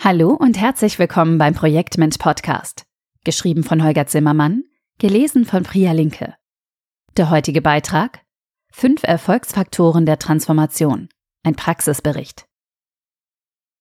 Hallo 0.00 0.30
und 0.30 0.56
herzlich 0.56 1.00
willkommen 1.00 1.38
beim 1.38 1.54
Projektmensch 1.54 2.18
Podcast. 2.18 2.86
Geschrieben 3.24 3.64
von 3.64 3.82
Holger 3.82 4.06
Zimmermann, 4.06 4.62
gelesen 4.98 5.44
von 5.44 5.64
Priya 5.64 5.90
Linke. 5.90 6.36
Der 7.16 7.30
heutige 7.30 7.60
Beitrag: 7.60 8.20
Fünf 8.70 9.02
Erfolgsfaktoren 9.02 10.06
der 10.06 10.20
Transformation. 10.20 11.08
Ein 11.42 11.56
Praxisbericht. 11.56 12.46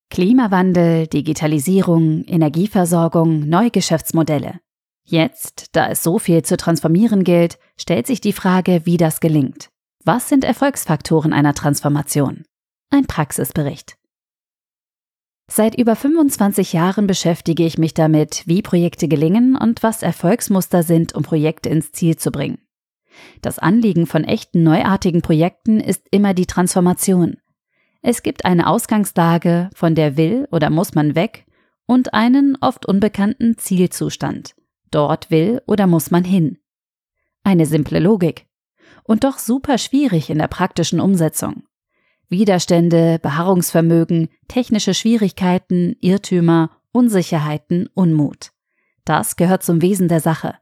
Klimawandel, 0.10 1.06
Digitalisierung, 1.06 2.24
Energieversorgung, 2.24 3.48
neue 3.48 3.70
Geschäftsmodelle. 3.70 4.60
Jetzt, 5.04 5.68
da 5.76 5.88
es 5.88 6.02
so 6.02 6.18
viel 6.18 6.42
zu 6.42 6.58
transformieren 6.58 7.26
gilt, 7.26 7.60
stellt 7.80 8.08
sich 8.08 8.22
die 8.22 8.34
Frage, 8.34 8.82
wie 8.86 8.98
das 8.98 9.20
gelingt. 9.20 9.70
Was 10.04 10.30
sind 10.30 10.46
Erfolgsfaktoren 10.46 11.32
einer 11.32 11.54
Transformation? 11.54 12.44
Ein 12.90 13.06
Praxisbericht. 13.06 14.00
Seit 15.50 15.78
über 15.80 15.96
25 15.96 16.74
Jahren 16.74 17.08
beschäftige 17.08 17.66
ich 17.66 17.78
mich 17.78 17.94
damit, 17.94 18.44
wie 18.46 18.62
Projekte 18.62 19.08
gelingen 19.08 19.56
und 19.56 19.82
was 19.82 20.04
Erfolgsmuster 20.04 20.84
sind, 20.84 21.16
um 21.16 21.24
Projekte 21.24 21.70
ins 21.70 21.92
Ziel 21.94 22.18
zu 22.18 22.32
bringen. 22.32 22.60
Das 23.42 23.58
Anliegen 23.58 24.06
von 24.06 24.24
echten 24.24 24.64
neuartigen 24.64 25.22
Projekten 25.22 25.80
ist 25.80 26.06
immer 26.12 26.34
die 26.34 26.46
Transformation. 26.46 27.38
Es 28.02 28.24
gibt 28.24 28.46
eine 28.46 28.68
Ausgangslage, 28.68 29.70
von 29.74 29.96
der 29.96 30.18
will 30.18 30.48
oder 30.52 30.70
muss 30.70 30.94
man 30.94 31.16
weg, 31.16 31.46
und 31.86 32.14
einen 32.14 32.58
oft 32.60 32.86
unbekannten 32.86 33.58
Zielzustand. 33.58 34.56
Dort 34.92 35.32
will 35.32 35.62
oder 35.66 35.88
muss 35.88 36.12
man 36.12 36.24
hin. 36.24 36.60
Eine 37.44 37.66
simple 37.66 38.00
Logik. 38.00 38.46
Und 39.04 39.24
doch 39.24 39.40
super 39.40 39.78
schwierig 39.78 40.30
in 40.30 40.38
der 40.38 40.50
praktischen 40.50 41.00
Umsetzung. 41.00 41.64
Widerstände, 42.30 43.20
Beharrungsvermögen, 43.22 44.30
technische 44.48 44.94
Schwierigkeiten, 44.94 45.96
Irrtümer, 46.02 46.72
Unsicherheiten, 46.92 47.90
Unmut. 47.94 48.52
Das 49.06 49.36
gehört 49.38 49.64
zum 49.64 49.82
Wesen 49.82 50.08
der 50.08 50.20
Sache. 50.20 50.56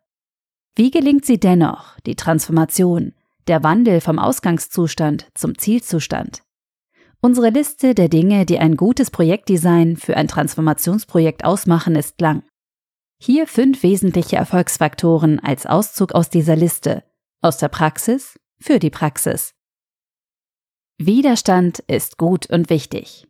Wie 0.76 0.92
gelingt 0.92 1.26
sie 1.26 1.40
dennoch, 1.40 2.00
die 2.02 2.16
Transformation, 2.16 3.14
der 3.48 3.64
Wandel 3.64 4.02
vom 4.02 4.20
Ausgangszustand 4.20 5.28
zum 5.34 5.58
Zielzustand? 5.58 6.44
Unsere 7.22 7.50
Liste 7.50 7.96
der 7.96 8.10
Dinge, 8.10 8.46
die 8.46 8.60
ein 8.60 8.76
gutes 8.76 9.10
Projektdesign 9.10 9.98
für 9.98 10.16
ein 10.16 10.28
Transformationsprojekt 10.28 11.44
ausmachen, 11.44 11.96
ist 11.96 12.22
lang. 12.22 12.44
Hier 13.18 13.48
fünf 13.48 13.82
wesentliche 13.82 14.36
Erfolgsfaktoren 14.36 15.40
als 15.40 15.66
Auszug 15.66 16.14
aus 16.14 16.30
dieser 16.30 16.56
Liste, 16.56 17.04
aus 17.42 17.58
der 17.58 17.70
Praxis 17.70 18.38
für 18.60 18.78
die 18.78 18.92
Praxis. 18.92 19.55
Widerstand 20.98 21.80
ist 21.88 22.18
gut 22.18 22.50
und 22.50 22.70
wichtig. 22.70 23.28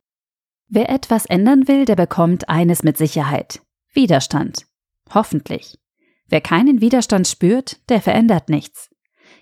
Wer 0.67 0.87
etwas 0.89 1.25
ändern 1.25 1.67
will, 1.67 1.85
der 1.85 1.95
bekommt 1.95 2.47
eines 2.47 2.83
mit 2.83 2.95
Sicherheit. 2.95 3.59
Widerstand. 3.91 4.67
Hoffentlich. 5.11 5.79
Wer 6.27 6.41
keinen 6.41 6.79
Widerstand 6.79 7.27
spürt, 7.27 7.79
der 7.89 8.01
verändert 8.01 8.49
nichts. 8.49 8.91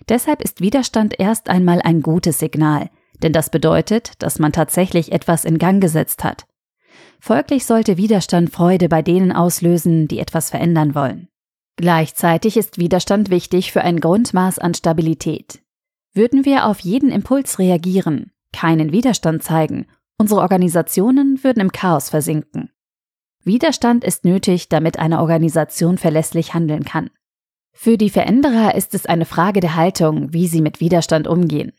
Deshalb 0.08 0.40
ist 0.40 0.62
Widerstand 0.62 1.20
erst 1.20 1.50
einmal 1.50 1.82
ein 1.82 2.00
gutes 2.00 2.38
Signal, 2.38 2.88
denn 3.22 3.34
das 3.34 3.50
bedeutet, 3.50 4.12
dass 4.22 4.38
man 4.38 4.52
tatsächlich 4.52 5.12
etwas 5.12 5.44
in 5.44 5.58
Gang 5.58 5.82
gesetzt 5.82 6.24
hat. 6.24 6.46
Folglich 7.20 7.66
sollte 7.66 7.98
Widerstand 7.98 8.50
Freude 8.50 8.88
bei 8.88 9.02
denen 9.02 9.32
auslösen, 9.32 10.08
die 10.08 10.18
etwas 10.18 10.48
verändern 10.48 10.94
wollen. 10.94 11.28
Gleichzeitig 11.76 12.56
ist 12.56 12.78
Widerstand 12.78 13.28
wichtig 13.28 13.70
für 13.70 13.82
ein 13.82 14.00
Grundmaß 14.00 14.58
an 14.58 14.72
Stabilität. 14.72 15.63
Würden 16.14 16.44
wir 16.44 16.66
auf 16.66 16.80
jeden 16.80 17.10
Impuls 17.10 17.58
reagieren, 17.58 18.30
keinen 18.52 18.92
Widerstand 18.92 19.42
zeigen, 19.42 19.86
unsere 20.16 20.40
Organisationen 20.40 21.42
würden 21.42 21.60
im 21.60 21.72
Chaos 21.72 22.08
versinken. 22.08 22.70
Widerstand 23.42 24.04
ist 24.04 24.24
nötig, 24.24 24.68
damit 24.68 24.98
eine 24.98 25.20
Organisation 25.20 25.98
verlässlich 25.98 26.54
handeln 26.54 26.84
kann. 26.84 27.10
Für 27.72 27.98
die 27.98 28.10
Veränderer 28.10 28.76
ist 28.76 28.94
es 28.94 29.06
eine 29.06 29.24
Frage 29.24 29.58
der 29.58 29.74
Haltung, 29.74 30.32
wie 30.32 30.46
sie 30.46 30.62
mit 30.62 30.80
Widerstand 30.80 31.26
umgehen. 31.26 31.72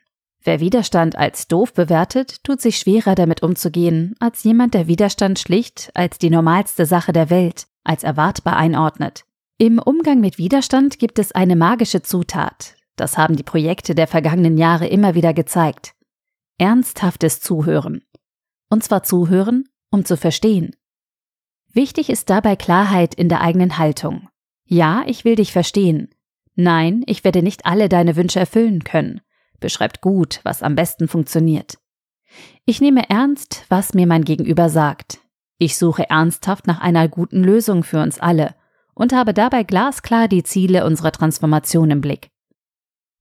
Wer 0.44 0.60
Widerstand 0.60 1.18
als 1.18 1.48
doof 1.48 1.74
bewertet, 1.74 2.44
tut 2.44 2.62
sich 2.62 2.78
schwerer 2.78 3.16
damit 3.16 3.42
umzugehen, 3.42 4.16
als 4.20 4.44
jemand, 4.44 4.74
der 4.74 4.88
Widerstand 4.88 5.40
schlicht 5.40 5.90
als 5.96 6.20
die 6.20 6.30
normalste 6.30 6.86
Sache 6.86 7.14
der 7.14 7.30
Welt, 7.30 7.68
als 7.84 8.04
erwartbar 8.04 8.58
einordnet. 8.58 9.24
Im 9.58 9.80
Umgang 9.80 10.20
mit 10.20 10.38
Widerstand 10.38 11.00
gibt 11.00 11.18
es 11.18 11.32
eine 11.32 11.56
magische 11.56 12.02
Zutat, 12.02 12.75
das 12.96 13.18
haben 13.18 13.36
die 13.36 13.44
Projekte 13.44 13.96
der 13.96 14.08
vergangenen 14.08 14.58
Jahre 14.58 14.88
immer 14.88 15.16
wieder 15.16 15.34
gezeigt. 15.34 15.94
Ernsthaftes 16.58 17.42
Zuhören. 17.42 18.04
Und 18.70 18.84
zwar 18.84 19.04
zuhören, 19.04 19.68
um 19.92 20.06
zu 20.06 20.18
verstehen. 20.18 20.76
Wichtig 21.74 22.10
ist 22.10 22.30
dabei 22.30 22.56
Klarheit 22.56 23.14
in 23.14 23.28
der 23.28 23.42
eigenen 23.42 23.78
Haltung. 23.78 24.30
Ja, 24.66 25.04
ich 25.06 25.26
will 25.26 25.36
dich 25.36 25.52
verstehen. 25.52 26.10
Nein, 26.56 27.04
ich 27.06 27.24
werde 27.24 27.44
nicht 27.44 27.66
alle 27.66 27.90
deine 27.90 28.16
Wünsche 28.16 28.40
erfüllen 28.40 28.84
können. 28.84 29.22
Beschreibt 29.60 30.02
gut, 30.02 30.40
was 30.44 30.64
am 30.64 30.76
besten 30.76 31.08
funktioniert. 31.08 31.78
Ich 32.66 32.82
nehme 32.82 33.10
ernst, 33.10 33.66
was 33.70 33.94
mir 33.94 34.08
mein 34.08 34.24
Gegenüber 34.24 34.70
sagt. 34.70 35.20
Ich 35.58 35.78
suche 35.78 36.10
ernsthaft 36.10 36.68
nach 36.68 36.80
einer 36.80 37.08
guten 37.08 37.44
Lösung 37.44 37.84
für 37.84 38.02
uns 38.02 38.20
alle 38.20 38.56
und 38.94 39.14
habe 39.14 39.34
dabei 39.34 39.64
glasklar 39.64 40.28
die 40.28 40.44
Ziele 40.44 40.86
unserer 40.86 41.12
Transformation 41.12 41.92
im 41.92 42.02
Blick. 42.02 42.30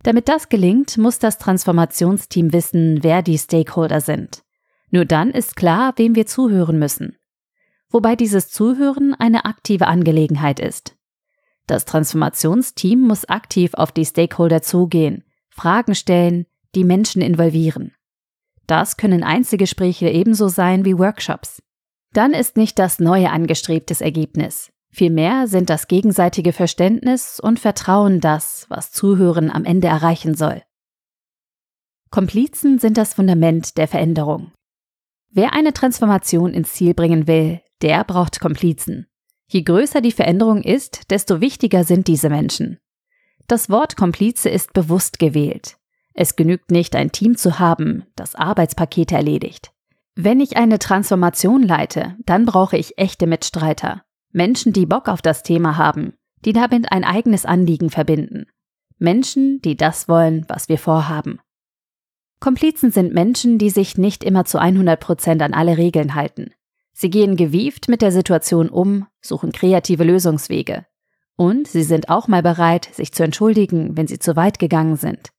Damit 0.04 0.28
das 0.28 0.50
gelingt, 0.50 0.98
muss 0.98 1.18
das 1.18 1.38
Transformationsteam 1.38 2.52
wissen, 2.52 3.02
wer 3.02 3.22
die 3.22 3.38
Stakeholder 3.38 4.02
sind. 4.02 4.44
Nur 4.90 5.06
dann 5.06 5.30
ist 5.30 5.56
klar, 5.56 5.94
wem 5.96 6.14
wir 6.14 6.26
zuhören 6.26 6.78
müssen. 6.78 7.16
Wobei 7.88 8.14
dieses 8.14 8.50
Zuhören 8.50 9.14
eine 9.14 9.46
aktive 9.46 9.86
Angelegenheit 9.86 10.60
ist. 10.60 10.94
Das 11.66 11.86
Transformationsteam 11.86 13.00
muss 13.00 13.24
aktiv 13.24 13.72
auf 13.74 13.92
die 13.92 14.04
Stakeholder 14.04 14.60
zugehen, 14.60 15.24
Fragen 15.48 15.94
stellen, 15.94 16.46
die 16.74 16.84
Menschen 16.84 17.22
involvieren. 17.22 17.92
Das 18.66 18.98
können 18.98 19.22
Einzelgespräche 19.22 20.10
ebenso 20.10 20.48
sein 20.48 20.84
wie 20.84 20.98
Workshops. 20.98 21.62
Dann 22.12 22.34
ist 22.34 22.58
nicht 22.58 22.78
das 22.78 22.98
neue 22.98 23.30
angestrebtes 23.30 24.02
Ergebnis. 24.02 24.70
Vielmehr 24.94 25.48
sind 25.48 25.70
das 25.70 25.88
gegenseitige 25.88 26.52
Verständnis 26.52 27.40
und 27.40 27.58
Vertrauen 27.58 28.20
das, 28.20 28.66
was 28.68 28.92
Zuhören 28.92 29.50
am 29.50 29.64
Ende 29.64 29.88
erreichen 29.88 30.36
soll. 30.36 30.62
Komplizen 32.10 32.78
sind 32.78 32.96
das 32.96 33.12
Fundament 33.12 33.76
der 33.76 33.88
Veränderung. 33.88 34.52
Wer 35.30 35.52
eine 35.52 35.72
Transformation 35.72 36.54
ins 36.54 36.74
Ziel 36.74 36.94
bringen 36.94 37.26
will, 37.26 37.60
der 37.82 38.04
braucht 38.04 38.38
Komplizen. 38.38 39.08
Je 39.48 39.62
größer 39.62 40.00
die 40.00 40.12
Veränderung 40.12 40.62
ist, 40.62 41.10
desto 41.10 41.40
wichtiger 41.40 41.82
sind 41.82 42.06
diese 42.06 42.28
Menschen. 42.28 42.78
Das 43.48 43.68
Wort 43.68 43.96
Komplize 43.96 44.48
ist 44.48 44.74
bewusst 44.74 45.18
gewählt. 45.18 45.76
Es 46.12 46.36
genügt 46.36 46.70
nicht, 46.70 46.94
ein 46.94 47.10
Team 47.10 47.36
zu 47.36 47.58
haben, 47.58 48.04
das 48.14 48.36
Arbeitspakete 48.36 49.16
erledigt. 49.16 49.72
Wenn 50.14 50.38
ich 50.38 50.56
eine 50.56 50.78
Transformation 50.78 51.64
leite, 51.64 52.14
dann 52.26 52.46
brauche 52.46 52.76
ich 52.76 52.96
echte 52.96 53.26
Mitstreiter. 53.26 54.04
Menschen, 54.34 54.72
die 54.72 54.84
Bock 54.84 55.08
auf 55.08 55.22
das 55.22 55.44
Thema 55.44 55.76
haben, 55.76 56.14
die 56.44 56.52
damit 56.52 56.90
ein 56.90 57.04
eigenes 57.04 57.46
Anliegen 57.46 57.88
verbinden. 57.88 58.46
Menschen, 58.98 59.62
die 59.62 59.76
das 59.76 60.08
wollen, 60.08 60.44
was 60.48 60.68
wir 60.68 60.76
vorhaben. 60.76 61.38
Komplizen 62.40 62.90
sind 62.90 63.14
Menschen, 63.14 63.58
die 63.58 63.70
sich 63.70 63.96
nicht 63.96 64.24
immer 64.24 64.44
zu 64.44 64.58
100 64.58 64.98
Prozent 64.98 65.40
an 65.40 65.54
alle 65.54 65.78
Regeln 65.78 66.16
halten. 66.16 66.50
Sie 66.92 67.10
gehen 67.10 67.36
gewieft 67.36 67.88
mit 67.88 68.02
der 68.02 68.10
Situation 68.10 68.70
um, 68.70 69.06
suchen 69.20 69.52
kreative 69.52 70.02
Lösungswege. 70.02 70.84
Und 71.36 71.68
sie 71.68 71.84
sind 71.84 72.08
auch 72.08 72.26
mal 72.26 72.42
bereit, 72.42 72.88
sich 72.92 73.12
zu 73.12 73.22
entschuldigen, 73.22 73.96
wenn 73.96 74.08
sie 74.08 74.18
zu 74.18 74.34
weit 74.34 74.58
gegangen 74.58 74.96
sind. 74.96 75.30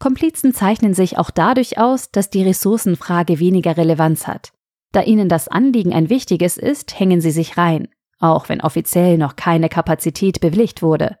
Komplizen 0.00 0.52
zeichnen 0.52 0.94
sich 0.94 1.16
auch 1.16 1.30
dadurch 1.30 1.78
aus, 1.78 2.10
dass 2.10 2.28
die 2.28 2.42
Ressourcenfrage 2.42 3.38
weniger 3.38 3.76
Relevanz 3.76 4.26
hat. 4.26 4.52
Da 4.90 5.02
ihnen 5.02 5.28
das 5.28 5.46
Anliegen 5.46 5.92
ein 5.92 6.10
wichtiges 6.10 6.56
ist, 6.56 6.98
hängen 6.98 7.20
sie 7.20 7.30
sich 7.30 7.56
rein 7.56 7.86
auch 8.18 8.48
wenn 8.48 8.60
offiziell 8.60 9.18
noch 9.18 9.36
keine 9.36 9.68
Kapazität 9.68 10.40
bewilligt 10.40 10.82
wurde. 10.82 11.18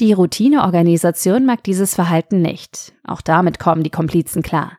Die 0.00 0.12
Routineorganisation 0.12 1.44
mag 1.44 1.62
dieses 1.64 1.94
Verhalten 1.94 2.40
nicht. 2.40 2.94
Auch 3.04 3.20
damit 3.20 3.58
kommen 3.58 3.82
die 3.82 3.90
Komplizen 3.90 4.42
klar. 4.42 4.78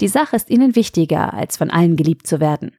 Die 0.00 0.08
Sache 0.08 0.36
ist 0.36 0.50
ihnen 0.50 0.76
wichtiger, 0.76 1.34
als 1.34 1.56
von 1.56 1.70
allen 1.70 1.96
geliebt 1.96 2.26
zu 2.26 2.40
werden. 2.40 2.76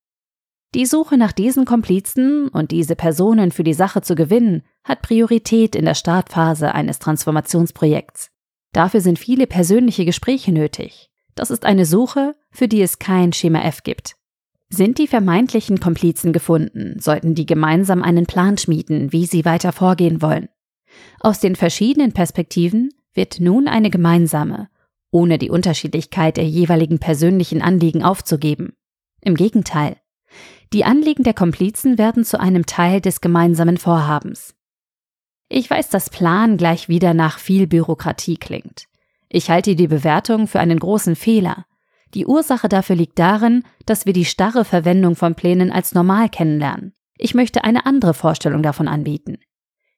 Die 0.76 0.86
Suche 0.86 1.18
nach 1.18 1.32
diesen 1.32 1.66
Komplizen 1.66 2.48
und 2.48 2.72
diese 2.72 2.96
Personen 2.96 3.52
für 3.52 3.64
die 3.64 3.76
Sache 3.76 4.02
zu 4.02 4.16
gewinnen, 4.16 4.64
hat 4.84 5.04
Priorität 5.04 5.76
in 5.76 5.86
der 5.86 5.94
Startphase 5.94 6.74
eines 6.74 7.00
Transformationsprojekts. 7.00 8.32
Dafür 8.72 9.02
sind 9.02 9.20
viele 9.20 9.46
persönliche 9.46 10.04
Gespräche 10.04 10.52
nötig. 10.52 11.12
Das 11.36 11.52
ist 11.52 11.64
eine 11.64 11.86
Suche, 11.86 12.36
für 12.50 12.68
die 12.68 12.82
es 12.82 12.98
kein 12.98 13.34
Schema 13.34 13.62
F 13.62 13.84
gibt. 13.84 14.16
Sind 14.76 14.98
die 14.98 15.06
vermeintlichen 15.06 15.80
Komplizen 15.80 16.34
gefunden, 16.34 17.00
sollten 17.00 17.36
die 17.36 17.46
gemeinsam 17.46 18.02
einen 18.02 18.26
Plan 18.26 18.58
schmieden, 18.58 19.12
wie 19.12 19.28
sie 19.28 19.46
weiter 19.46 19.72
vorgehen 19.72 20.20
wollen. 20.24 20.50
Aus 21.20 21.40
den 21.40 21.56
verschiedenen 21.56 22.12
Perspektiven 22.12 22.90
wird 23.14 23.40
nun 23.40 23.68
eine 23.68 23.92
gemeinsame, 23.92 24.70
ohne 25.12 25.38
die 25.38 25.52
Unterschiedlichkeit 25.52 26.38
der 26.38 26.48
jeweiligen 26.48 26.98
persönlichen 26.98 27.62
Anliegen 27.62 28.02
aufzugeben. 28.02 28.74
Im 29.22 29.36
Gegenteil, 29.36 29.98
Die 30.74 30.86
Anliegen 30.86 31.22
der 31.22 31.36
Komplizen 31.36 32.00
werden 32.00 32.24
zu 32.24 32.40
einem 32.40 32.66
Teil 32.66 33.00
des 33.00 33.22
gemeinsamen 33.22 33.78
Vorhabens. 33.78 34.56
Ich 35.50 35.70
weiß, 35.70 35.90
dass 35.90 36.10
Plan 36.10 36.58
gleich 36.58 36.90
wieder 36.90 37.14
nach 37.14 37.38
viel 37.38 37.68
Bürokratie 37.68 38.38
klingt. 38.38 38.86
Ich 39.30 39.52
halte 39.52 39.76
die 39.76 39.88
Bewertung 39.88 40.48
für 40.48 40.60
einen 40.60 40.80
großen 40.80 41.16
Fehler. 41.16 41.68
Die 42.14 42.28
Ursache 42.28 42.70
dafür 42.70 42.96
liegt 42.96 43.18
darin, 43.18 43.64
dass 43.86 44.06
wir 44.06 44.14
die 44.14 44.26
starre 44.26 44.66
Verwendung 44.66 45.16
von 45.16 45.36
Plänen 45.36 45.72
als 45.72 45.94
normal 45.94 46.30
kennenlernen. 46.30 46.94
Ich 47.18 47.34
möchte 47.34 47.64
eine 47.64 47.86
andere 47.86 48.14
Vorstellung 48.14 48.62
davon 48.64 48.88
anbieten. 48.88 49.38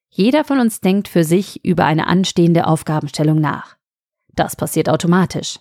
Jeder 0.10 0.44
von 0.46 0.60
uns 0.60 0.80
denkt 0.80 1.08
für 1.08 1.24
sich 1.24 1.66
über 1.66 1.86
eine 1.86 2.08
anstehende 2.08 2.68
Aufgabenstellung 2.68 3.42
nach. 3.42 3.76
Das 4.34 4.56
passiert 4.56 4.90
automatisch. 4.90 5.60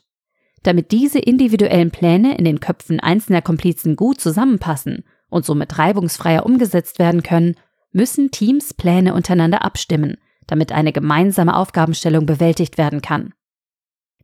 Damit 0.62 0.92
diese 0.92 1.18
individuellen 1.18 1.90
Pläne 1.90 2.36
in 2.38 2.44
den 2.44 2.60
Köpfen 2.60 3.00
einzelner 3.00 3.42
Komplizen 3.42 3.96
gut 3.96 4.20
zusammenpassen 4.20 5.04
und 5.28 5.44
somit 5.44 5.78
reibungsfreier 5.78 6.46
umgesetzt 6.46 6.98
werden 6.98 7.22
können, 7.22 7.56
müssen 7.92 8.30
Teams 8.30 8.74
Pläne 8.74 9.14
untereinander 9.14 9.64
abstimmen, 9.64 10.16
damit 10.46 10.72
eine 10.72 10.92
gemeinsame 10.92 11.56
Aufgabenstellung 11.56 12.26
bewältigt 12.26 12.78
werden 12.78 13.02
kann. 13.02 13.34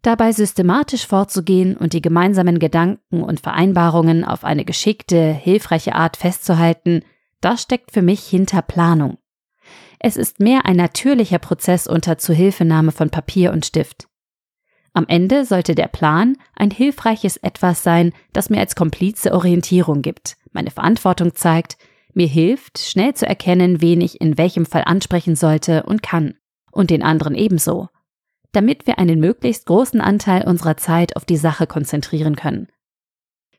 Dabei 0.02 0.32
systematisch 0.32 1.06
vorzugehen 1.06 1.76
und 1.76 1.92
die 1.92 2.00
gemeinsamen 2.00 2.58
Gedanken 2.58 3.22
und 3.22 3.40
Vereinbarungen 3.40 4.24
auf 4.24 4.44
eine 4.44 4.64
geschickte, 4.64 5.32
hilfreiche 5.32 5.94
Art 5.94 6.16
festzuhalten, 6.16 7.02
das 7.40 7.62
steckt 7.62 7.92
für 7.92 8.02
mich 8.02 8.22
hinter 8.22 8.62
Planung. 8.62 9.18
Es 9.98 10.16
ist 10.16 10.40
mehr 10.40 10.64
ein 10.64 10.76
natürlicher 10.76 11.38
Prozess 11.38 11.86
unter 11.86 12.16
Zuhilfenahme 12.16 12.92
von 12.92 13.10
Papier 13.10 13.52
und 13.52 13.66
Stift. 13.66 14.08
Am 14.94 15.06
Ende 15.06 15.44
sollte 15.44 15.74
der 15.74 15.88
Plan 15.88 16.36
ein 16.56 16.70
hilfreiches 16.70 17.36
Etwas 17.36 17.82
sein, 17.82 18.12
das 18.32 18.48
mir 18.50 18.60
als 18.60 18.74
Komplize 18.74 19.32
Orientierung 19.32 20.00
gibt, 20.00 20.36
meine 20.52 20.70
Verantwortung 20.70 21.34
zeigt, 21.34 21.76
mir 22.12 22.26
hilft, 22.26 22.78
schnell 22.78 23.14
zu 23.14 23.26
erkennen, 23.26 23.80
wen 23.80 24.00
ich 24.00 24.20
in 24.20 24.36
welchem 24.36 24.66
Fall 24.66 24.82
ansprechen 24.84 25.36
sollte 25.36 25.84
und 25.84 26.02
kann, 26.02 26.34
und 26.72 26.90
den 26.90 27.02
anderen 27.02 27.34
ebenso, 27.34 27.88
damit 28.52 28.86
wir 28.86 28.98
einen 28.98 29.20
möglichst 29.20 29.66
großen 29.66 30.00
Anteil 30.00 30.46
unserer 30.46 30.76
Zeit 30.76 31.16
auf 31.16 31.24
die 31.24 31.36
Sache 31.36 31.66
konzentrieren 31.66 32.36
können. 32.36 32.68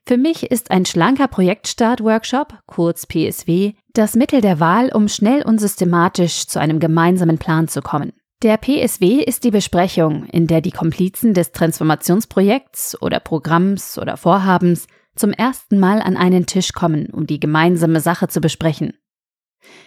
Für 0.04 0.16
mich 0.16 0.50
ist 0.50 0.70
ein 0.72 0.84
schlanker 0.84 1.28
Projektstart-Workshop, 1.28 2.58
kurz 2.66 3.06
PSW, 3.06 3.74
das 3.92 4.16
Mittel 4.16 4.40
der 4.40 4.58
Wahl, 4.58 4.90
um 4.92 5.06
schnell 5.06 5.42
und 5.42 5.60
systematisch 5.60 6.46
zu 6.46 6.58
einem 6.58 6.80
gemeinsamen 6.80 7.38
Plan 7.38 7.68
zu 7.68 7.82
kommen. 7.82 8.12
Der 8.42 8.56
PSW 8.56 9.22
ist 9.22 9.44
die 9.44 9.52
Besprechung, 9.52 10.24
in 10.26 10.48
der 10.48 10.60
die 10.60 10.72
Komplizen 10.72 11.32
des 11.32 11.52
Transformationsprojekts 11.52 13.00
oder 13.00 13.20
Programms 13.20 13.96
oder 13.98 14.16
Vorhabens 14.16 14.88
zum 15.14 15.32
ersten 15.32 15.78
Mal 15.78 16.02
an 16.02 16.16
einen 16.16 16.46
Tisch 16.46 16.72
kommen, 16.72 17.06
um 17.12 17.26
die 17.26 17.38
gemeinsame 17.38 18.00
Sache 18.00 18.26
zu 18.26 18.40
besprechen. 18.40 18.94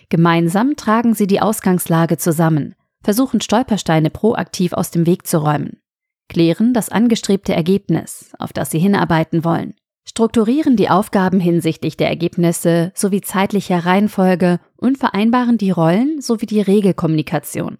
Gemeinsam 0.07 0.77
tragen 0.77 1.13
sie 1.13 1.27
die 1.27 1.41
Ausgangslage 1.41 2.17
zusammen, 2.17 2.75
versuchen 3.05 3.39
Stolpersteine 3.39 4.09
proaktiv 4.09 4.73
aus 4.73 4.91
dem 4.91 5.05
Weg 5.05 5.25
zu 5.25 5.37
räumen, 5.37 5.79
klären 6.27 6.73
das 6.73 6.89
angestrebte 6.89 7.53
Ergebnis, 7.53 8.33
auf 8.39 8.51
das 8.51 8.71
sie 8.71 8.79
hinarbeiten 8.79 9.45
wollen, 9.45 9.75
strukturieren 10.05 10.75
die 10.75 10.89
Aufgaben 10.89 11.39
hinsichtlich 11.39 11.95
der 11.95 12.09
Ergebnisse 12.09 12.91
sowie 12.95 13.21
zeitlicher 13.21 13.85
Reihenfolge 13.85 14.59
und 14.75 14.97
vereinbaren 14.97 15.57
die 15.57 15.71
Rollen 15.71 16.19
sowie 16.19 16.47
die 16.47 16.61
Regelkommunikation 16.61 17.77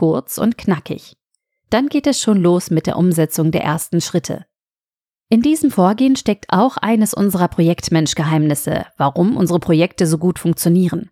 kurz 0.00 0.38
und 0.38 0.56
knackig. 0.56 1.18
Dann 1.68 1.88
geht 1.88 2.06
es 2.06 2.20
schon 2.20 2.40
los 2.40 2.70
mit 2.70 2.86
der 2.86 2.96
Umsetzung 2.96 3.50
der 3.50 3.62
ersten 3.62 4.00
Schritte. 4.00 4.46
In 5.28 5.42
diesem 5.42 5.70
Vorgehen 5.70 6.16
steckt 6.16 6.46
auch 6.48 6.78
eines 6.78 7.12
unserer 7.12 7.48
Projektmensch-Geheimnisse, 7.48 8.86
warum 8.96 9.36
unsere 9.36 9.60
Projekte 9.60 10.06
so 10.06 10.16
gut 10.16 10.38
funktionieren. 10.38 11.10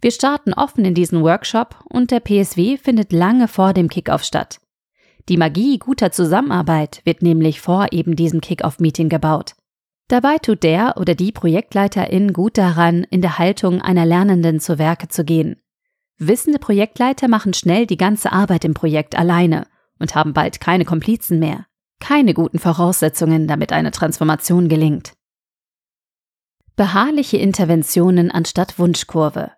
Wir 0.00 0.10
starten 0.10 0.52
offen 0.52 0.84
in 0.84 0.94
diesen 0.94 1.22
Workshop 1.22 1.76
und 1.88 2.10
der 2.10 2.20
PSW 2.20 2.76
findet 2.76 3.12
lange 3.12 3.48
vor 3.48 3.72
dem 3.72 3.88
Kickoff 3.88 4.24
statt. 4.24 4.60
Die 5.28 5.36
Magie 5.36 5.78
guter 5.78 6.12
Zusammenarbeit 6.12 7.00
wird 7.04 7.22
nämlich 7.22 7.60
vor 7.60 7.88
eben 7.90 8.14
diesem 8.14 8.40
Kickoff-Meeting 8.40 9.08
gebaut. 9.08 9.54
Dabei 10.08 10.38
tut 10.38 10.62
der 10.62 10.94
oder 10.98 11.16
die 11.16 11.32
Projektleiterin 11.32 12.32
gut 12.32 12.58
daran, 12.58 13.04
in 13.04 13.22
der 13.22 13.38
Haltung 13.38 13.82
einer 13.82 14.06
Lernenden 14.06 14.60
zu 14.60 14.78
Werke 14.78 15.08
zu 15.08 15.24
gehen. 15.24 15.56
Wissende 16.18 16.60
Projektleiter 16.60 17.26
machen 17.26 17.54
schnell 17.54 17.86
die 17.86 17.96
ganze 17.96 18.30
Arbeit 18.32 18.64
im 18.64 18.74
Projekt 18.74 19.18
alleine 19.18 19.66
und 19.98 20.14
haben 20.14 20.32
bald 20.32 20.60
keine 20.60 20.84
Komplizen 20.84 21.40
mehr. 21.40 21.66
Keine 21.98 22.34
guten 22.34 22.58
Voraussetzungen, 22.58 23.48
damit 23.48 23.72
eine 23.72 23.90
Transformation 23.90 24.68
gelingt. 24.68 25.12
Beharrliche 26.76 27.38
Interventionen 27.38 28.30
anstatt 28.30 28.78
Wunschkurve. 28.78 29.55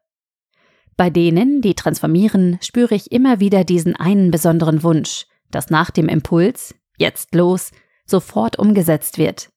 Bei 0.98 1.10
denen, 1.10 1.62
die 1.62 1.74
transformieren, 1.74 2.58
spüre 2.60 2.96
ich 2.96 3.12
immer 3.12 3.38
wieder 3.38 3.62
diesen 3.62 3.94
einen 3.94 4.32
besonderen 4.32 4.82
Wunsch, 4.82 5.26
dass 5.48 5.70
nach 5.70 5.92
dem 5.92 6.08
Impuls, 6.08 6.74
jetzt 6.98 7.36
los, 7.36 7.70
sofort 8.04 8.58
umgesetzt 8.58 9.16
wird. 9.16 9.50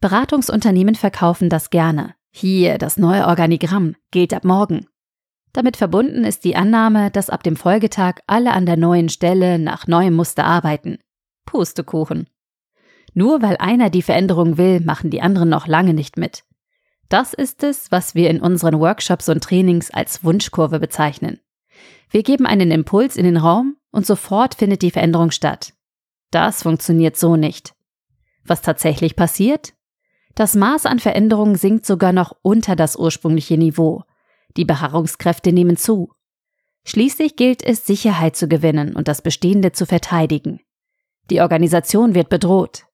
Beratungsunternehmen 0.00 0.94
verkaufen 0.94 1.50
das 1.50 1.70
gerne. 1.70 2.14
Hier, 2.30 2.78
das 2.78 2.98
neue 2.98 3.26
Organigramm, 3.26 3.96
gilt 4.12 4.32
ab 4.32 4.44
morgen. 4.44 4.86
Damit 5.52 5.76
verbunden 5.76 6.22
ist 6.22 6.44
die 6.44 6.54
Annahme, 6.54 7.10
dass 7.10 7.30
ab 7.30 7.42
dem 7.42 7.56
Folgetag 7.56 8.20
alle 8.28 8.52
an 8.52 8.64
der 8.64 8.76
neuen 8.76 9.08
Stelle 9.08 9.58
nach 9.58 9.88
neuem 9.88 10.14
Muster 10.14 10.44
arbeiten. 10.44 10.98
Pustekuchen. 11.46 12.30
Nur 13.12 13.42
weil 13.42 13.56
einer 13.56 13.90
die 13.90 14.02
Veränderung 14.02 14.56
will, 14.56 14.78
machen 14.80 15.10
die 15.10 15.20
anderen 15.20 15.48
noch 15.48 15.66
lange 15.66 15.94
nicht 15.94 16.16
mit. 16.16 16.44
Das 17.14 17.32
ist 17.32 17.62
es, 17.62 17.92
was 17.92 18.16
wir 18.16 18.28
in 18.28 18.40
unseren 18.40 18.80
Workshops 18.80 19.28
und 19.28 19.40
Trainings 19.40 19.92
als 19.92 20.24
Wunschkurve 20.24 20.80
bezeichnen. 20.80 21.38
Wir 22.10 22.24
geben 22.24 22.44
einen 22.44 22.72
Impuls 22.72 23.14
in 23.14 23.22
den 23.22 23.36
Raum 23.36 23.76
und 23.92 24.04
sofort 24.04 24.56
findet 24.56 24.82
die 24.82 24.90
Veränderung 24.90 25.30
statt. 25.30 25.74
Das 26.32 26.64
funktioniert 26.64 27.16
so 27.16 27.36
nicht. 27.36 27.76
Was 28.44 28.62
tatsächlich 28.62 29.14
passiert? 29.14 29.74
Das 30.34 30.56
Maß 30.56 30.86
an 30.86 30.98
Veränderung 30.98 31.54
sinkt 31.54 31.86
sogar 31.86 32.12
noch 32.12 32.34
unter 32.42 32.74
das 32.74 32.96
ursprüngliche 32.96 33.56
Niveau 33.58 34.02
die 34.56 34.64
Beharrungskräfte 34.64 35.52
nehmen 35.52 35.76
zu. 35.76 36.10
Schließlich 36.84 37.36
gilt 37.36 37.62
es, 37.62 37.86
Sicherheit 37.86 38.34
zu 38.34 38.48
gewinnen 38.48 38.96
und 38.96 39.06
das 39.06 39.22
Bestehende 39.22 39.70
zu 39.70 39.86
verteidigen. 39.86 40.62
Die 41.30 41.40
Organisation 41.42 42.16
wird 42.16 42.28
bedroht. 42.28 42.86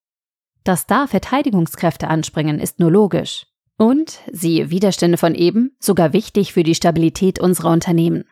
Dass 0.62 0.86
da 0.86 1.06
Verteidigungskräfte 1.06 2.08
anspringen, 2.08 2.60
ist 2.60 2.80
nur 2.80 2.90
logisch. 2.90 3.46
Und, 3.80 4.18
siehe 4.30 4.68
Widerstände 4.68 5.16
von 5.16 5.34
eben, 5.34 5.74
sogar 5.78 6.12
wichtig 6.12 6.52
für 6.52 6.64
die 6.64 6.74
Stabilität 6.74 7.40
unserer 7.40 7.70
Unternehmen. 7.70 8.24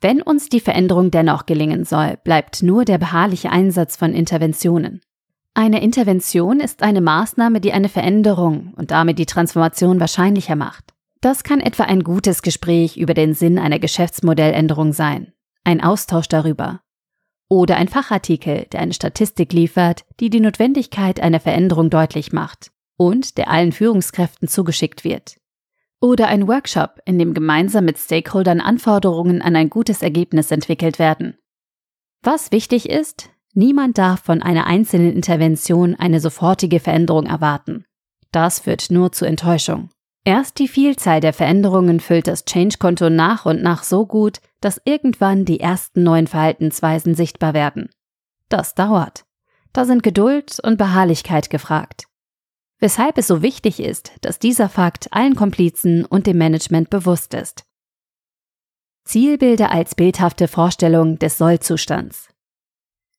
Wenn 0.00 0.22
uns 0.22 0.48
die 0.48 0.60
Veränderung 0.60 1.10
dennoch 1.10 1.44
gelingen 1.44 1.84
soll, 1.84 2.16
bleibt 2.24 2.62
nur 2.62 2.86
der 2.86 2.96
beharrliche 2.96 3.50
Einsatz 3.50 3.94
von 3.94 4.14
Interventionen. 4.14 5.02
Eine 5.52 5.82
Intervention 5.82 6.60
ist 6.60 6.82
eine 6.82 7.02
Maßnahme, 7.02 7.60
die 7.60 7.74
eine 7.74 7.90
Veränderung 7.90 8.72
und 8.74 8.90
damit 8.90 9.18
die 9.18 9.26
Transformation 9.26 10.00
wahrscheinlicher 10.00 10.56
macht. 10.56 10.94
Das 11.20 11.44
kann 11.44 11.60
etwa 11.60 11.82
ein 11.82 12.02
gutes 12.02 12.40
Gespräch 12.40 12.96
über 12.96 13.12
den 13.12 13.34
Sinn 13.34 13.58
einer 13.58 13.80
Geschäftsmodelländerung 13.80 14.94
sein, 14.94 15.34
ein 15.62 15.82
Austausch 15.82 16.28
darüber. 16.28 16.80
Oder 17.50 17.76
ein 17.76 17.88
Fachartikel, 17.88 18.64
der 18.72 18.80
eine 18.80 18.94
Statistik 18.94 19.52
liefert, 19.52 20.06
die 20.20 20.30
die 20.30 20.40
Notwendigkeit 20.40 21.20
einer 21.20 21.38
Veränderung 21.38 21.90
deutlich 21.90 22.32
macht 22.32 22.72
und 23.06 23.36
der 23.38 23.50
allen 23.50 23.72
Führungskräften 23.72 24.48
zugeschickt 24.48 25.04
wird. 25.04 25.36
Oder 26.00 26.28
ein 26.28 26.48
Workshop, 26.48 27.00
in 27.04 27.18
dem 27.18 27.34
gemeinsam 27.34 27.84
mit 27.84 27.98
Stakeholdern 27.98 28.60
Anforderungen 28.60 29.42
an 29.42 29.56
ein 29.56 29.70
gutes 29.70 30.02
Ergebnis 30.02 30.50
entwickelt 30.50 30.98
werden. 30.98 31.36
Was 32.22 32.52
wichtig 32.52 32.88
ist, 32.88 33.30
niemand 33.54 33.98
darf 33.98 34.22
von 34.22 34.42
einer 34.42 34.66
einzelnen 34.66 35.12
Intervention 35.12 35.94
eine 35.94 36.20
sofortige 36.20 36.80
Veränderung 36.80 37.26
erwarten. 37.26 37.84
Das 38.30 38.60
führt 38.60 38.90
nur 38.90 39.12
zu 39.12 39.24
Enttäuschung. 39.24 39.90
Erst 40.24 40.58
die 40.60 40.68
Vielzahl 40.68 41.20
der 41.20 41.32
Veränderungen 41.32 41.98
füllt 41.98 42.28
das 42.28 42.44
Change-Konto 42.44 43.10
nach 43.10 43.44
und 43.44 43.62
nach 43.62 43.82
so 43.82 44.06
gut, 44.06 44.40
dass 44.60 44.80
irgendwann 44.84 45.44
die 45.44 45.58
ersten 45.58 46.04
neuen 46.04 46.28
Verhaltensweisen 46.28 47.16
sichtbar 47.16 47.54
werden. 47.54 47.90
Das 48.48 48.74
dauert. 48.74 49.24
Da 49.72 49.84
sind 49.84 50.02
Geduld 50.02 50.58
und 50.62 50.78
Beharrlichkeit 50.78 51.50
gefragt. 51.50 52.06
Weshalb 52.82 53.16
es 53.16 53.26
so 53.28 53.40
wichtig 53.40 53.80
ist, 53.80 54.12
dass 54.20 54.38
dieser 54.38 54.68
Fakt 54.68 55.12
allen 55.12 55.36
Komplizen 55.36 56.04
und 56.04 56.26
dem 56.26 56.36
Management 56.36 56.90
bewusst 56.90 57.32
ist. 57.32 57.64
Zielbilder 59.04 59.70
als 59.70 59.94
bildhafte 59.94 60.48
Vorstellung 60.48 61.18
des 61.18 61.38
Sollzustands. 61.38 62.28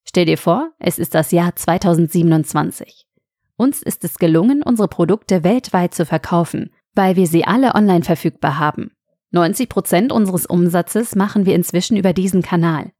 Stell 0.06 0.26
dir 0.26 0.38
vor, 0.38 0.72
es 0.78 1.00
ist 1.00 1.16
das 1.16 1.32
Jahr 1.32 1.56
2027. 1.56 3.08
Uns 3.56 3.82
ist 3.82 4.04
es 4.04 4.20
gelungen, 4.20 4.62
unsere 4.62 4.88
Produkte 4.88 5.44
weltweit 5.44 5.96
zu 5.96 6.06
verkaufen 6.06 6.70
weil 6.96 7.16
wir 7.16 7.28
sie 7.28 7.46
alle 7.46 7.76
online 7.76 8.04
verfügbar 8.04 8.60
haben. 8.60 8.92
90 9.32 9.68
Prozent 9.68 10.12
unseres 10.12 10.46
Umsatzes 10.46 11.16
machen 11.16 11.46
wir 11.46 11.56
inzwischen 11.56 11.98
über 11.98 12.14
diesen 12.14 12.42
Kanal. 12.42 12.92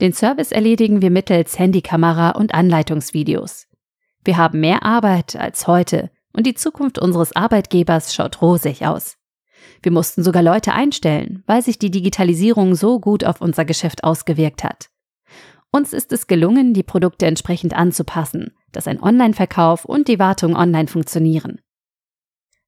Den 0.00 0.12
Service 0.12 0.52
erledigen 0.52 1.02
wir 1.02 1.10
mittels 1.10 1.58
Handykamera 1.58 2.30
und 2.30 2.54
Anleitungsvideos. 2.54 3.66
Wir 4.24 4.36
haben 4.36 4.60
mehr 4.60 4.82
Arbeit 4.84 5.36
als 5.36 5.66
heute 5.66 6.10
und 6.32 6.46
die 6.46 6.54
Zukunft 6.54 6.98
unseres 6.98 7.34
Arbeitgebers 7.34 8.14
schaut 8.14 8.42
rosig 8.42 8.86
aus. 8.86 9.16
Wir 9.82 9.92
mussten 9.92 10.22
sogar 10.22 10.42
Leute 10.42 10.72
einstellen, 10.72 11.42
weil 11.46 11.62
sich 11.62 11.78
die 11.78 11.90
Digitalisierung 11.90 12.74
so 12.74 13.00
gut 13.00 13.24
auf 13.24 13.40
unser 13.40 13.64
Geschäft 13.64 14.04
ausgewirkt 14.04 14.64
hat. 14.64 14.90
Uns 15.70 15.92
ist 15.92 16.12
es 16.12 16.26
gelungen, 16.26 16.74
die 16.74 16.82
Produkte 16.82 17.26
entsprechend 17.26 17.74
anzupassen, 17.74 18.52
dass 18.72 18.88
ein 18.88 19.02
Online-Verkauf 19.02 19.84
und 19.84 20.08
die 20.08 20.18
Wartung 20.18 20.56
online 20.56 20.88
funktionieren. 20.88 21.60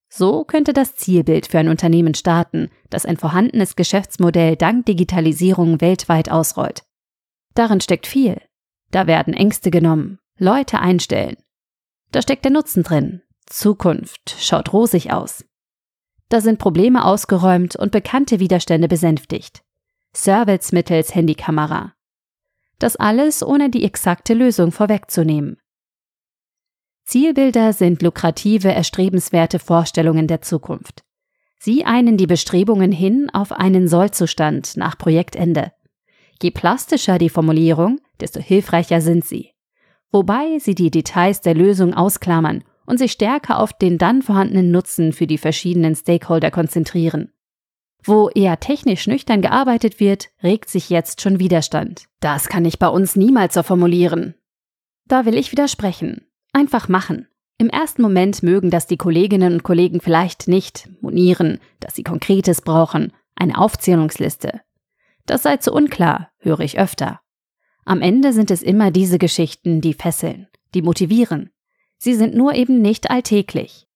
So 0.09 0.45
könnte 0.45 0.73
das 0.73 0.95
Zielbild 0.95 1.47
für 1.47 1.59
ein 1.59 1.69
Unternehmen 1.69 2.15
starten, 2.15 2.69
das 2.91 3.07
ein 3.07 3.17
vorhandenes 3.17 3.77
Geschäftsmodell 3.77 4.57
dank 4.57 4.87
Digitalisierung 4.87 5.81
weltweit 5.81 6.31
ausrollt. 6.31 6.83
Darin 7.55 7.81
steckt 7.81 8.07
viel. 8.07 8.41
Da 8.91 9.07
werden 9.07 9.33
Ängste 9.33 9.71
genommen, 9.71 10.19
Leute 10.39 10.81
einstellen. 10.81 11.37
Da 12.11 12.23
steckt 12.23 12.45
der 12.45 12.53
Nutzen 12.53 12.83
drin. 12.83 13.23
Zukunft 13.47 14.37
schaut 14.39 14.73
rosig 14.73 15.13
aus. 15.13 15.45
Da 16.29 16.41
sind 16.41 16.59
Probleme 16.59 17.05
ausgeräumt 17.05 17.77
und 17.77 17.93
bekannte 17.93 18.41
Widerstände 18.41 18.89
besänftigt. 18.89 19.63
Service 20.15 20.73
mittels 20.73 21.15
Handykamera. 21.15 21.95
Das 22.79 22.97
alles 22.97 23.43
ohne 23.43 23.71
die 23.71 23.85
exakte 23.85 24.35
Lösung 24.35 24.73
vorwegzunehmen. 24.73 25.59
Zielbilder 27.05 27.73
sind 27.73 28.03
lukrative, 28.03 28.73
erstrebenswerte 28.73 29.59
Vorstellungen 29.59 30.27
der 30.27 30.43
Zukunft. 30.43 31.05
Sie 31.59 31.85
einen 31.85 32.17
die 32.17 32.27
Bestrebungen 32.27 32.91
hin 32.91 33.31
auf 33.33 33.53
einen 33.53 33.87
Sollzustand 33.87 34.77
nach 34.77 34.99
Projektende. 34.99 35.73
Je 36.43 36.51
plastischer 36.51 37.19
die 37.19 37.29
Formulierung, 37.29 38.01
desto 38.21 38.41
hilfreicher 38.41 39.01
sind 39.01 39.25
sie. 39.25 39.53
Wobei 40.13 40.59
sie 40.59 40.75
die 40.75 40.91
Details 40.91 41.41
der 41.41 41.55
Lösung 41.55 41.95
ausklammern 41.95 42.63
und 42.85 42.99
sich 42.99 43.13
stärker 43.13 43.59
auf 43.59 43.73
den 43.73 43.99
dann 43.99 44.23
vorhandenen 44.23 44.71
Nutzen 44.71 45.13
für 45.13 45.27
die 45.27 45.39
verschiedenen 45.39 45.97
Stakeholder 45.97 46.51
konzentrieren. 46.51 47.33
Wo 48.05 48.29
eher 48.29 48.61
technisch 48.61 49.07
nüchtern 49.07 49.41
gearbeitet 49.41 50.01
wird, 50.01 50.31
regt 50.43 50.69
sich 50.69 50.91
jetzt 50.91 51.23
schon 51.23 51.39
Widerstand. 51.39 52.09
Das 52.21 52.49
kann 52.49 52.65
ich 52.65 52.79
bei 52.79 52.89
uns 52.89 53.17
niemals 53.17 53.55
so 53.55 53.63
formulieren. 53.63 54.35
Da 55.07 55.25
will 55.25 55.37
ich 55.37 55.53
widersprechen. 55.53 56.27
Einfach 56.53 56.89
machen. 56.89 57.29
Im 57.59 57.71
ersten 57.71 58.03
Moment 58.03 58.43
mögen 58.43 58.71
das 58.71 58.87
die 58.87 58.97
Kolleginnen 58.97 59.55
und 59.55 59.63
Kollegen 59.63 60.01
vielleicht 60.01 60.49
nicht 60.49 60.91
monieren, 61.01 61.59
dass 61.81 61.95
sie 61.95 62.03
Konkretes 62.03 62.61
brauchen, 62.61 63.13
eine 63.37 63.57
Aufzählungsliste. 63.57 64.61
Das 65.25 65.45
sei 65.45 65.57
zu 65.59 65.73
unklar, 65.73 66.31
höre 66.39 66.61
ich 66.61 66.79
öfter. 66.79 67.22
Am 67.85 68.01
Ende 68.01 68.33
sind 68.33 68.51
es 68.51 68.63
immer 68.63 68.91
diese 68.91 69.19
Geschichten, 69.19 69.81
die 69.81 69.95
fesseln, 69.95 70.49
die 70.75 70.83
motivieren. 70.83 71.51
Sie 71.99 72.15
sind 72.15 72.35
nur 72.35 72.55
eben 72.55 72.81
nicht 72.81 73.11
alltäglich. 73.11 73.87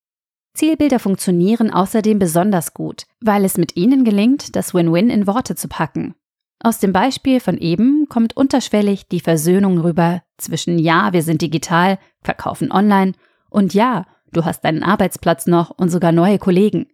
Zielbilder 0.55 0.99
funktionieren 0.99 1.71
außerdem 1.71 2.19
besonders 2.19 2.73
gut, 2.73 3.07
weil 3.21 3.45
es 3.45 3.59
mit 3.59 3.77
ihnen 3.77 4.05
gelingt, 4.05 4.57
das 4.57 4.75
Win-Win 4.75 5.11
in 5.11 5.27
Worte 5.27 5.55
zu 5.55 5.69
packen. 5.69 6.15
Aus 6.61 6.79
dem 6.79 6.93
Beispiel 6.93 7.41
von 7.41 7.59
eben 7.59 8.07
kommt 8.09 8.37
unterschwellig 8.37 9.07
die 9.09 9.21
Versöhnung 9.21 9.79
rüber 9.79 10.23
zwischen 10.39 10.79
Ja, 10.79 11.13
wir 11.13 11.23
sind 11.23 11.43
digital, 11.43 11.99
verkaufen 12.23 12.73
online 12.73 13.13
und 13.51 13.75
Ja, 13.75 14.07
du 14.33 14.45
hast 14.45 14.63
deinen 14.65 14.83
Arbeitsplatz 14.83 15.47
noch 15.47 15.71
und 15.71 15.91
sogar 15.91 16.13
neue 16.13 16.39
Kollegen. 16.39 16.87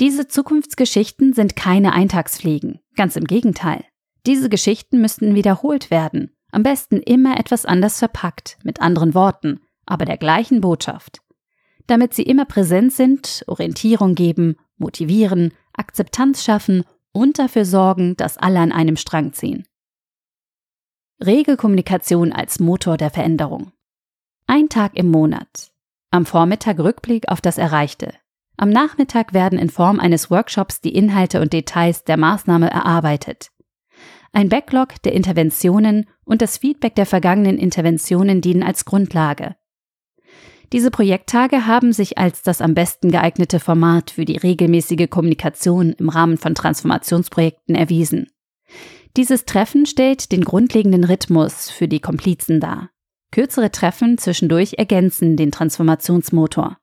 Diese 0.00 0.26
Zukunftsgeschichten 0.26 1.34
sind 1.34 1.56
keine 1.56 1.92
Eintagsfliegen, 1.92 2.80
ganz 2.96 3.16
im 3.16 3.24
Gegenteil. 3.24 3.84
Diese 4.26 4.48
Geschichten 4.48 5.00
müssten 5.00 5.34
wiederholt 5.34 5.90
werden, 5.90 6.30
am 6.52 6.62
besten 6.62 6.98
immer 6.98 7.38
etwas 7.38 7.64
anders 7.64 7.98
verpackt, 7.98 8.58
mit 8.62 8.80
anderen 8.80 9.14
Worten, 9.14 9.60
aber 9.86 10.04
der 10.04 10.18
gleichen 10.18 10.60
Botschaft. 10.60 11.20
Damit 11.86 12.14
sie 12.14 12.22
immer 12.22 12.44
präsent 12.44 12.92
sind, 12.92 13.44
Orientierung 13.46 14.14
geben, 14.14 14.56
motivieren, 14.76 15.52
Akzeptanz 15.72 16.44
schaffen 16.44 16.84
und 17.12 17.38
dafür 17.38 17.64
sorgen, 17.64 18.16
dass 18.16 18.38
alle 18.38 18.60
an 18.60 18.72
einem 18.72 18.96
Strang 18.96 19.32
ziehen. 19.32 19.66
Regelkommunikation 21.24 22.32
als 22.32 22.60
Motor 22.60 22.96
der 22.96 23.10
Veränderung. 23.10 23.72
Ein 24.46 24.68
Tag 24.68 24.96
im 24.96 25.10
Monat. 25.10 25.70
Am 26.10 26.26
Vormittag 26.26 26.78
Rückblick 26.78 27.28
auf 27.28 27.40
das 27.40 27.58
Erreichte. 27.58 28.14
Am 28.56 28.70
Nachmittag 28.70 29.32
werden 29.32 29.58
in 29.58 29.70
Form 29.70 30.00
eines 30.00 30.30
Workshops 30.30 30.80
die 30.80 30.94
Inhalte 30.94 31.40
und 31.40 31.52
Details 31.52 32.04
der 32.04 32.16
Maßnahme 32.16 32.70
erarbeitet. 32.70 33.50
Ein 34.32 34.48
Backlog 34.48 35.02
der 35.02 35.12
Interventionen 35.12 36.06
und 36.24 36.40
das 36.40 36.58
Feedback 36.58 36.94
der 36.94 37.06
vergangenen 37.06 37.58
Interventionen 37.58 38.40
dienen 38.40 38.62
als 38.62 38.84
Grundlage. 38.84 39.56
Diese 40.72 40.92
Projekttage 40.92 41.66
haben 41.66 41.92
sich 41.92 42.16
als 42.16 42.42
das 42.42 42.60
am 42.60 42.74
besten 42.74 43.10
geeignete 43.10 43.58
Format 43.58 44.12
für 44.12 44.24
die 44.24 44.36
regelmäßige 44.36 45.10
Kommunikation 45.10 45.92
im 45.94 46.08
Rahmen 46.08 46.38
von 46.38 46.54
Transformationsprojekten 46.54 47.74
erwiesen. 47.74 48.28
Dieses 49.16 49.44
Treffen 49.46 49.84
stellt 49.84 50.30
den 50.30 50.44
grundlegenden 50.44 51.02
Rhythmus 51.02 51.70
für 51.70 51.88
die 51.88 51.98
Komplizen 51.98 52.60
dar. 52.60 52.90
Kürzere 53.32 53.72
Treffen 53.72 54.16
zwischendurch 54.16 54.74
ergänzen 54.78 55.36
den 55.36 55.50
Transformationsmotor. 55.50 56.78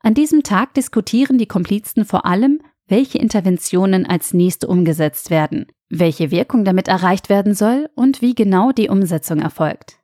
An 0.00 0.14
diesem 0.14 0.42
Tag 0.42 0.74
diskutieren 0.74 1.38
die 1.38 1.46
Komplizen 1.46 2.04
vor 2.04 2.26
allem, 2.26 2.60
welche 2.86 3.18
Interventionen 3.18 4.06
als 4.06 4.34
nächste 4.34 4.66
umgesetzt 4.66 5.30
werden, 5.30 5.66
welche 5.90 6.30
Wirkung 6.30 6.64
damit 6.64 6.88
erreicht 6.88 7.28
werden 7.28 7.54
soll 7.54 7.88
und 7.94 8.20
wie 8.20 8.34
genau 8.34 8.72
die 8.72 8.88
Umsetzung 8.88 9.40
erfolgt. 9.40 9.98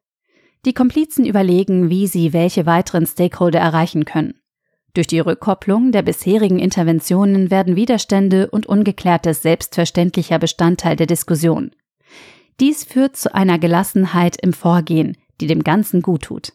Die 0.65 0.73
Komplizen 0.73 1.27
überlegen, 1.27 1.91
wie 1.91 2.07
sie 2.07 2.33
welche 2.33 2.65
weiteren 2.65 3.07
Stakeholder 3.07 3.61
erreichen 3.61 4.05
können. 4.05 4.35
Durch 4.95 5.07
die 5.07 5.19
Rückkopplung 5.19 5.93
der 5.93 6.03
bisherigen 6.03 6.59
Interventionen 6.59 7.51
werden 7.51 7.77
Widerstände 7.77 8.49
und 8.51 8.67
Ungeklärtes 8.67 9.43
selbstverständlicher 9.43 10.39
Bestandteil 10.39 10.97
der 10.97 11.07
Diskussion. 11.07 11.73
Dies 12.61 12.85
führt 12.85 13.17
zu 13.17 13.35
einer 13.35 13.59
Gelassenheit 13.59 14.41
im 14.41 14.53
Vorgehen, 14.53 15.17
die 15.41 15.49
dem 15.49 15.65
Ganzen 15.65 16.01
gut 16.01 16.23
tut. 16.23 16.53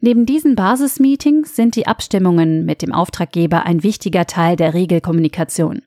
Neben 0.00 0.26
diesen 0.26 0.54
Basismeetings 0.54 1.54
sind 1.54 1.76
die 1.76 1.86
Abstimmungen 1.86 2.64
mit 2.64 2.82
dem 2.82 2.92
Auftraggeber 2.92 3.64
ein 3.64 3.82
wichtiger 3.82 4.26
Teil 4.26 4.56
der 4.56 4.74
Regelkommunikation. 4.74 5.82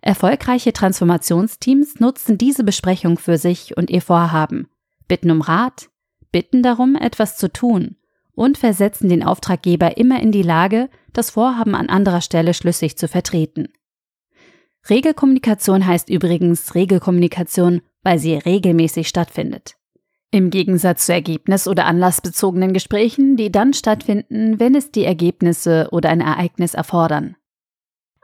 Erfolgreiche 0.00 0.72
Transformationsteams 0.72 2.00
nutzen 2.00 2.38
diese 2.38 2.64
Besprechung 2.64 3.18
für 3.18 3.38
sich 3.38 3.76
und 3.76 3.90
ihr 3.90 4.02
Vorhaben, 4.02 4.68
bitten 5.08 5.30
um 5.30 5.40
Rat, 5.40 5.88
bitten 6.32 6.62
darum, 6.62 6.94
etwas 6.94 7.36
zu 7.36 7.52
tun 7.52 7.96
und 8.32 8.56
versetzen 8.58 9.08
den 9.08 9.24
Auftraggeber 9.24 9.96
immer 9.96 10.22
in 10.22 10.30
die 10.30 10.42
Lage, 10.42 10.88
das 11.12 11.30
Vorhaben 11.30 11.74
an 11.74 11.88
anderer 11.88 12.20
Stelle 12.20 12.54
schlüssig 12.54 12.96
zu 12.96 13.08
vertreten. 13.08 13.68
Regelkommunikation 14.88 15.86
heißt 15.86 16.08
übrigens 16.08 16.74
Regelkommunikation, 16.74 17.82
weil 18.02 18.18
sie 18.18 18.34
regelmäßig 18.34 19.08
stattfindet. 19.08 19.74
Im 20.30 20.50
Gegensatz 20.50 21.06
zu 21.06 21.12
Ergebnis- 21.12 21.66
oder 21.66 21.86
anlassbezogenen 21.86 22.72
Gesprächen, 22.72 23.36
die 23.36 23.50
dann 23.50 23.72
stattfinden, 23.72 24.60
wenn 24.60 24.74
es 24.74 24.92
die 24.92 25.04
Ergebnisse 25.04 25.88
oder 25.90 26.10
ein 26.10 26.20
Ereignis 26.20 26.74
erfordern. 26.74 27.36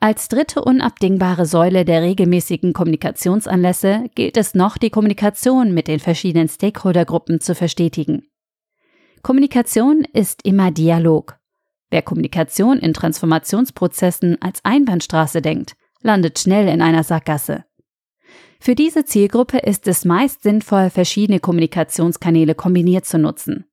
Als 0.05 0.29
dritte 0.29 0.63
unabdingbare 0.63 1.47
Säule 1.47 1.87
der 1.87 2.03
regelmäßigen 2.03 2.75
Kommunikationsanlässe 2.75 4.11
gilt 4.15 4.37
es 4.37 4.55
noch, 4.55 4.77
die 4.77 4.91
Kommunikation 4.91 5.73
mit 5.73 5.89
den 5.89 5.99
verschiedenen 5.99 6.47
Stakeholdergruppen 6.47 7.41
zu 7.41 7.55
verstetigen. 7.55 8.29
Kommunikation 9.23 10.05
ist 10.13 10.45
immer 10.45 10.73
Dialog. 10.73 11.39
Wer 11.89 12.03
Kommunikation 12.03 12.81
in 12.81 12.93
Transformationsprozessen 12.93 14.43
als 14.43 14.63
Einbahnstraße 14.63 15.41
denkt, 15.41 15.75
landet 16.03 16.39
schnell 16.39 16.69
in 16.69 16.83
einer 16.83 17.03
Sackgasse. 17.03 17.65
Für 18.61 18.75
diese 18.75 19.07
Zielgruppe 19.07 19.57
ist 19.57 19.89
es 19.89 20.05
meist 20.05 20.43
sinnvoll, 20.43 20.91
verschiedene 20.91 21.41
Kommunikationskanäle 21.41 22.55
kombiniert 22.55 23.07
zu 23.07 23.19
nutzen. 23.19 23.65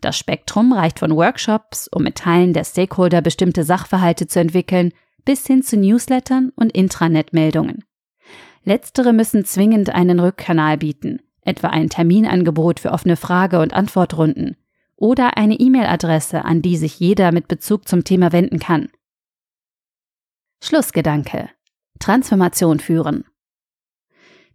Das 0.00 0.16
Spektrum 0.16 0.72
reicht 0.72 0.98
von 0.98 1.14
Workshops, 1.14 1.88
um 1.92 2.04
mit 2.04 2.14
Teilen 2.14 2.54
der 2.54 2.64
Stakeholder 2.64 3.20
bestimmte 3.20 3.64
Sachverhalte 3.64 4.26
zu 4.26 4.40
entwickeln, 4.40 4.92
bis 5.24 5.46
hin 5.46 5.62
zu 5.62 5.76
Newslettern 5.76 6.52
und 6.54 6.72
Intranet-Meldungen. 6.72 7.84
Letztere 8.64 9.12
müssen 9.12 9.44
zwingend 9.44 9.90
einen 9.90 10.20
Rückkanal 10.20 10.78
bieten, 10.78 11.20
etwa 11.42 11.68
ein 11.68 11.88
Terminangebot 11.88 12.80
für 12.80 12.92
offene 12.92 13.16
Frage- 13.16 13.60
und 13.60 13.74
Antwortrunden 13.74 14.56
oder 14.96 15.36
eine 15.36 15.54
E-Mail-Adresse, 15.54 16.44
an 16.44 16.62
die 16.62 16.76
sich 16.76 16.98
jeder 16.98 17.32
mit 17.32 17.48
Bezug 17.48 17.88
zum 17.88 18.04
Thema 18.04 18.32
wenden 18.32 18.58
kann. 18.58 18.88
Schlussgedanke. 20.62 21.50
Transformation 21.98 22.80
führen. 22.80 23.24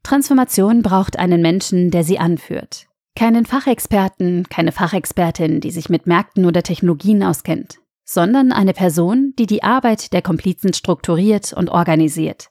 Transformation 0.01 0.81
braucht 0.81 1.19
einen 1.19 1.41
Menschen, 1.41 1.91
der 1.91 2.03
sie 2.03 2.19
anführt. 2.19 2.87
Keinen 3.15 3.45
Fachexperten, 3.45 4.47
keine 4.49 4.71
Fachexpertin, 4.71 5.61
die 5.61 5.71
sich 5.71 5.89
mit 5.89 6.07
Märkten 6.07 6.45
oder 6.45 6.63
Technologien 6.63 7.21
auskennt 7.23 7.79
sondern 8.09 8.51
eine 8.51 8.73
Person, 8.73 9.35
die 9.37 9.45
die 9.45 9.61
Arbeit 9.61 10.13
der 10.13 10.23
Komplizen 10.23 10.73
strukturiert 10.73 11.53
und 11.53 11.69
organisiert. 11.69 12.49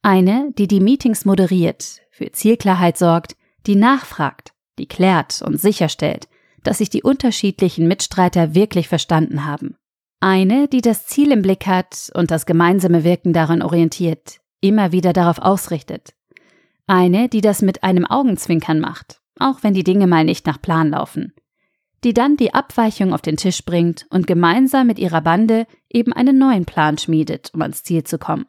Eine, 0.00 0.52
die 0.56 0.68
die 0.68 0.78
Meetings 0.78 1.24
moderiert, 1.24 2.02
für 2.12 2.30
Zielklarheit 2.30 2.96
sorgt, 2.96 3.36
die 3.66 3.74
nachfragt, 3.74 4.52
die 4.78 4.86
klärt 4.86 5.42
und 5.42 5.60
sicherstellt, 5.60 6.28
dass 6.62 6.78
sich 6.78 6.88
die 6.88 7.02
unterschiedlichen 7.02 7.88
Mitstreiter 7.88 8.54
wirklich 8.54 8.86
verstanden 8.86 9.44
haben. 9.44 9.74
Eine, 10.20 10.68
die 10.68 10.82
das 10.82 11.04
Ziel 11.06 11.32
im 11.32 11.42
Blick 11.42 11.66
hat 11.66 12.12
und 12.14 12.30
das 12.30 12.46
gemeinsame 12.46 13.02
Wirken 13.02 13.32
daran 13.32 13.62
orientiert, 13.62 14.38
immer 14.60 14.92
wieder 14.92 15.12
darauf 15.12 15.40
ausrichtet. 15.40 16.14
Eine, 16.86 17.28
die 17.28 17.40
das 17.40 17.60
mit 17.60 17.82
einem 17.82 18.06
Augenzwinkern 18.06 18.78
macht, 18.78 19.20
auch 19.40 19.64
wenn 19.64 19.74
die 19.74 19.84
Dinge 19.84 20.06
mal 20.06 20.24
nicht 20.24 20.46
nach 20.46 20.62
Plan 20.62 20.90
laufen. 20.90 21.32
Die 22.04 22.14
dann 22.14 22.36
die 22.36 22.54
Abweichung 22.54 23.12
auf 23.12 23.22
den 23.22 23.36
Tisch 23.36 23.64
bringt 23.64 24.06
und 24.10 24.26
gemeinsam 24.26 24.86
mit 24.86 24.98
ihrer 24.98 25.20
Bande 25.20 25.66
eben 25.88 26.12
einen 26.12 26.38
neuen 26.38 26.64
Plan 26.64 26.98
schmiedet, 26.98 27.50
um 27.54 27.62
ans 27.62 27.82
Ziel 27.82 28.04
zu 28.04 28.18
kommen. 28.18 28.46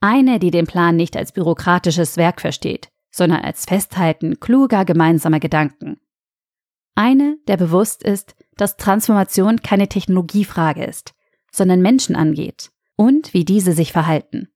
Eine, 0.00 0.38
die 0.38 0.50
den 0.50 0.66
Plan 0.66 0.96
nicht 0.96 1.16
als 1.16 1.32
bürokratisches 1.32 2.16
Werk 2.16 2.40
versteht, 2.40 2.88
sondern 3.10 3.40
als 3.40 3.64
Festhalten 3.64 4.40
kluger 4.40 4.84
gemeinsamer 4.84 5.40
Gedanken. 5.40 6.00
Eine, 6.94 7.38
der 7.48 7.56
bewusst 7.56 8.02
ist, 8.02 8.34
dass 8.56 8.76
Transformation 8.76 9.62
keine 9.62 9.88
Technologiefrage 9.88 10.84
ist, 10.84 11.14
sondern 11.50 11.80
Menschen 11.80 12.16
angeht 12.16 12.70
und 12.96 13.34
wie 13.34 13.44
diese 13.44 13.72
sich 13.72 13.92
verhalten. 13.92 14.48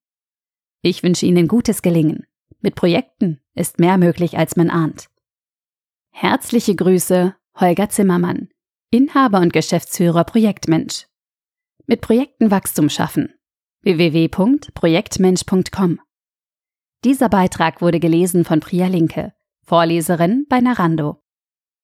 Ich 0.83 1.03
wünsche 1.03 1.27
Ihnen 1.27 1.49
gutes 1.49 1.83
Gelingen. 1.83 2.27
Mit 2.61 2.75
Projekten 2.75 3.41
ist 3.55 3.79
mehr 3.79 3.99
möglich, 3.99 4.37
als 4.37 4.57
man 4.57 4.71
ahnt. 4.71 5.09
Herzliche 6.11 6.75
Grüße, 6.75 7.35
Holger 7.61 7.89
Zimmermann, 7.89 8.51
Inhaber 8.93 9.41
und 9.41 9.53
Geschäftsführer 9.53 10.23
Projektmensch. 10.23 11.09
Mit 11.87 12.03
Projekten 12.03 12.53
Wachstum 12.53 12.89
schaffen 12.89 13.35
www.projektmensch.com. 13.83 15.99
Dieser 17.05 17.29
Beitrag 17.29 17.83
wurde 17.83 17.99
gelesen 17.99 18.45
von 18.45 18.61
Priya 18.61 18.87
Linke, 18.87 19.33
Vorleserin 19.67 20.47
bei 20.49 20.61
Narando. 20.61 21.21